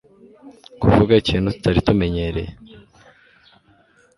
[0.81, 2.51] kuvuga ikintu tutari tumenyereye